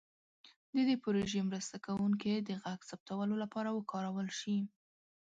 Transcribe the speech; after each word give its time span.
د 0.75 0.77
دې 0.87 0.95
پروژې 1.03 1.41
مرسته 1.49 1.77
کوونکي 1.85 2.33
د 2.37 2.49
غږ 2.63 2.79
ثبتولو 2.89 3.35
لپاره 3.43 3.69
وکارول 3.73 4.27
شي. 4.39 4.57